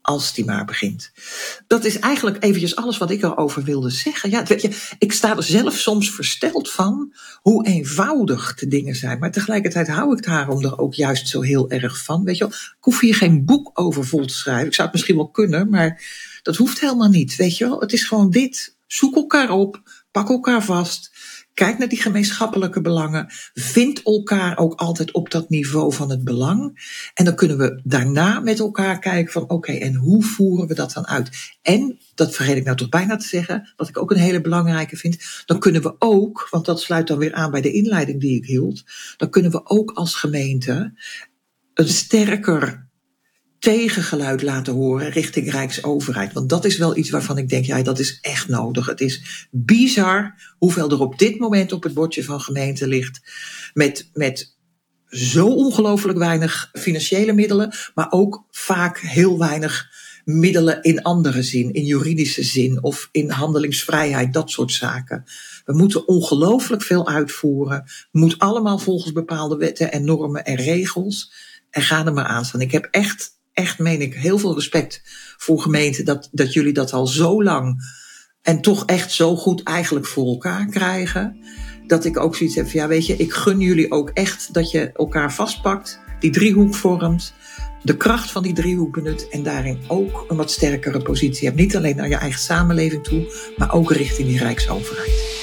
als 0.07 0.33
die 0.33 0.45
maar 0.45 0.65
begint. 0.65 1.11
Dat 1.67 1.85
is 1.85 1.99
eigenlijk 1.99 2.43
eventjes 2.43 2.75
alles 2.75 2.97
wat 2.97 3.11
ik 3.11 3.23
erover 3.23 3.63
wilde 3.63 3.89
zeggen. 3.89 4.29
Ja, 4.29 4.43
weet 4.43 4.61
je, 4.61 4.95
ik 4.99 5.11
sta 5.13 5.35
er 5.35 5.43
zelf 5.43 5.77
soms 5.77 6.11
versteld 6.11 6.71
van 6.71 7.13
hoe 7.41 7.65
eenvoudig 7.65 8.55
de 8.55 8.67
dingen 8.67 8.95
zijn. 8.95 9.19
Maar 9.19 9.31
tegelijkertijd 9.31 9.87
hou 9.87 10.17
ik 10.17 10.23
daarom 10.23 10.63
er 10.63 10.79
ook 10.79 10.93
juist 10.93 11.27
zo 11.27 11.41
heel 11.41 11.69
erg 11.69 12.03
van. 12.03 12.23
Weet 12.23 12.37
je 12.37 12.43
wel, 12.43 12.53
ik 12.53 12.75
hoef 12.79 12.99
hier 12.99 13.15
geen 13.15 13.45
boek 13.45 13.71
over 13.73 14.05
vol 14.05 14.25
te 14.25 14.33
schrijven. 14.33 14.67
Ik 14.67 14.73
zou 14.73 14.87
het 14.87 14.95
misschien 14.95 15.15
wel 15.15 15.29
kunnen, 15.29 15.69
maar 15.69 16.03
dat 16.41 16.55
hoeft 16.55 16.79
helemaal 16.79 17.09
niet. 17.09 17.35
Weet 17.35 17.57
je 17.57 17.65
wel, 17.65 17.79
het 17.79 17.93
is 17.93 18.03
gewoon 18.03 18.29
dit. 18.29 18.75
Zoek 18.85 19.15
elkaar 19.15 19.49
op, 19.49 19.81
pak 20.11 20.29
elkaar 20.29 20.63
vast. 20.63 21.11
Kijk 21.57 21.77
naar 21.77 21.87
die 21.87 22.01
gemeenschappelijke 22.01 22.81
belangen. 22.81 23.25
Vind 23.53 24.01
elkaar 24.03 24.57
ook 24.57 24.79
altijd 24.79 25.11
op 25.11 25.31
dat 25.31 25.49
niveau 25.49 25.93
van 25.93 26.09
het 26.09 26.23
belang. 26.23 26.79
En 27.13 27.25
dan 27.25 27.35
kunnen 27.35 27.57
we 27.57 27.81
daarna 27.83 28.39
met 28.39 28.59
elkaar 28.59 28.99
kijken 28.99 29.31
van 29.31 29.49
oké, 29.49 29.71
en 29.71 29.95
hoe 29.95 30.23
voeren 30.23 30.67
we 30.67 30.73
dat 30.73 30.93
dan 30.93 31.07
uit? 31.07 31.29
En, 31.61 31.99
dat 32.15 32.35
vergeet 32.35 32.57
ik 32.57 32.63
nou 32.63 32.77
toch 32.77 32.89
bijna 32.89 33.15
te 33.15 33.27
zeggen, 33.27 33.73
wat 33.75 33.89
ik 33.89 33.97
ook 33.97 34.11
een 34.11 34.17
hele 34.17 34.41
belangrijke 34.41 34.97
vind, 34.97 35.43
dan 35.45 35.59
kunnen 35.59 35.81
we 35.81 35.95
ook, 35.99 36.47
want 36.51 36.65
dat 36.65 36.81
sluit 36.81 37.07
dan 37.07 37.17
weer 37.17 37.33
aan 37.33 37.51
bij 37.51 37.61
de 37.61 37.71
inleiding 37.71 38.19
die 38.19 38.37
ik 38.37 38.45
hield, 38.45 38.83
dan 39.17 39.29
kunnen 39.29 39.51
we 39.51 39.65
ook 39.65 39.91
als 39.91 40.15
gemeente 40.15 40.93
een 41.73 41.89
sterker 41.89 42.86
tegengeluid 43.59 44.41
laten 44.41 44.73
horen 44.73 45.09
richting 45.09 45.51
Rijksoverheid. 45.51 46.33
Want 46.33 46.49
dat 46.49 46.65
is 46.65 46.77
wel 46.77 46.97
iets 46.97 47.09
waarvan 47.09 47.37
ik 47.37 47.49
denk, 47.49 47.65
ja, 47.65 47.81
dat 47.81 47.99
is 47.99 48.19
echt 48.21 48.47
nodig. 48.47 48.85
Het 48.85 49.01
is 49.01 49.47
bizar 49.51 50.35
hoeveel 50.57 50.91
er 50.91 50.99
op 50.99 51.19
dit 51.19 51.39
moment 51.39 51.71
op 51.71 51.83
het 51.83 51.93
bordje 51.93 52.23
van 52.23 52.41
gemeente 52.41 52.87
ligt. 52.87 53.21
Met, 53.73 54.09
met 54.13 54.55
zo 55.09 55.47
ongelooflijk 55.47 56.17
weinig 56.17 56.69
financiële 56.73 57.33
middelen, 57.33 57.73
maar 57.95 58.07
ook 58.09 58.45
vaak 58.51 58.99
heel 58.99 59.37
weinig 59.37 59.89
middelen 60.25 60.81
in 60.81 61.01
andere 61.01 61.43
zin, 61.43 61.73
in 61.73 61.83
juridische 61.83 62.43
zin 62.43 62.83
of 62.83 63.09
in 63.11 63.29
handelingsvrijheid, 63.29 64.33
dat 64.33 64.49
soort 64.49 64.71
zaken. 64.71 65.23
We 65.65 65.73
moeten 65.73 66.07
ongelooflijk 66.07 66.83
veel 66.83 67.07
uitvoeren. 67.07 67.83
Moet 68.11 68.39
allemaal 68.39 68.77
volgens 68.77 69.11
bepaalde 69.11 69.57
wetten 69.57 69.91
en 69.91 70.05
normen 70.05 70.45
en 70.45 70.55
regels. 70.55 71.31
En 71.69 71.81
ga 71.81 72.05
er 72.05 72.13
maar 72.13 72.25
aan 72.25 72.45
staan. 72.45 72.61
Ik 72.61 72.71
heb 72.71 72.87
echt 72.91 73.36
echt, 73.57 73.79
meen 73.79 74.01
ik, 74.01 74.13
heel 74.13 74.37
veel 74.37 74.55
respect 74.55 75.01
voor 75.37 75.61
gemeenten 75.61 76.05
dat, 76.05 76.29
dat 76.31 76.53
jullie 76.53 76.73
dat 76.73 76.93
al 76.93 77.07
zo 77.07 77.43
lang 77.43 77.81
en 78.41 78.61
toch 78.61 78.85
echt 78.85 79.11
zo 79.11 79.35
goed 79.35 79.63
eigenlijk 79.63 80.05
voor 80.05 80.27
elkaar 80.27 80.65
krijgen. 80.65 81.37
Dat 81.87 82.05
ik 82.05 82.19
ook 82.19 82.35
zoiets 82.35 82.55
heb 82.55 82.69
van, 82.69 82.79
ja 82.79 82.87
weet 82.87 83.05
je, 83.05 83.15
ik 83.15 83.33
gun 83.33 83.59
jullie 83.59 83.91
ook 83.91 84.09
echt 84.09 84.53
dat 84.53 84.71
je 84.71 84.91
elkaar 84.93 85.33
vastpakt, 85.33 85.99
die 86.19 86.31
driehoek 86.31 86.75
vormt, 86.75 87.33
de 87.83 87.97
kracht 87.97 88.31
van 88.31 88.43
die 88.43 88.53
driehoek 88.53 88.93
benut 88.93 89.29
en 89.29 89.43
daarin 89.43 89.79
ook 89.87 90.25
een 90.27 90.37
wat 90.37 90.51
sterkere 90.51 91.01
positie 91.01 91.47
hebt. 91.47 91.59
Niet 91.59 91.75
alleen 91.75 91.95
naar 91.95 92.09
je 92.09 92.15
eigen 92.15 92.41
samenleving 92.41 93.03
toe, 93.03 93.53
maar 93.57 93.73
ook 93.73 93.91
richting 93.91 94.27
die 94.27 94.39
Rijksoverheid. 94.39 95.36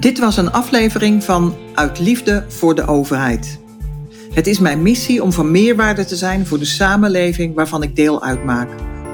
Dit 0.00 0.18
was 0.18 0.36
een 0.36 0.52
aflevering 0.52 1.24
van 1.24 1.56
Uit 1.74 1.98
Liefde 1.98 2.44
voor 2.48 2.74
de 2.74 2.86
Overheid. 2.86 3.60
Het 4.32 4.46
is 4.46 4.58
mijn 4.58 4.82
missie 4.82 5.22
om 5.22 5.32
van 5.32 5.50
meerwaarde 5.50 6.04
te 6.04 6.16
zijn 6.16 6.46
voor 6.46 6.58
de 6.58 6.64
samenleving 6.64 7.54
waarvan 7.54 7.82
ik 7.82 7.96
deel 7.96 8.22
uitmaak. 8.22 8.68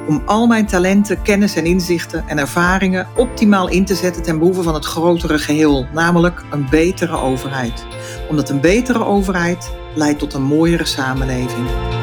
Om 0.09 0.23
al 0.27 0.47
mijn 0.47 0.67
talenten, 0.67 1.23
kennis 1.23 1.57
en 1.57 1.65
inzichten 1.65 2.25
en 2.29 2.39
ervaringen 2.39 3.07
optimaal 3.17 3.69
in 3.69 3.85
te 3.85 3.95
zetten 3.95 4.23
ten 4.23 4.39
behoeve 4.39 4.63
van 4.63 4.75
het 4.75 4.85
grotere 4.85 5.39
geheel, 5.39 5.87
namelijk 5.93 6.45
een 6.51 6.67
betere 6.71 7.17
overheid. 7.17 7.87
Omdat 8.29 8.49
een 8.49 8.61
betere 8.61 9.05
overheid 9.05 9.73
leidt 9.95 10.19
tot 10.19 10.35
een 10.35 10.43
mooiere 10.43 10.87
samenleving. 10.87 11.96